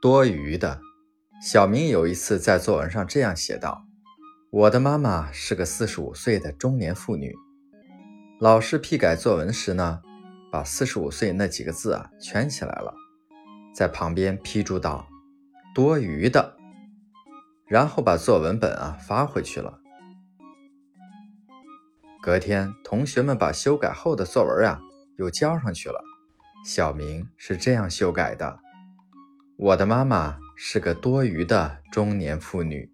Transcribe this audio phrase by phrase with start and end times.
[0.00, 0.80] 多余的。
[1.42, 3.84] 小明有一次在作文上这样写道
[4.50, 7.34] ：“我的妈妈是个四十五岁的中年妇女。”
[8.40, 10.00] 老师批改作文时呢，
[10.50, 12.94] 把“四十五岁”那几个字啊圈起来了，
[13.74, 15.06] 在旁边批注道
[15.74, 16.56] ：“多余的。”
[17.66, 19.80] 然后把作文本啊发回去了。
[22.22, 24.80] 隔天，同学们把修改后的作文啊
[25.16, 26.02] 又交上去了。
[26.64, 28.58] 小明是这样修改的
[29.56, 32.90] ：“我的妈妈。”是个多余的中年妇女。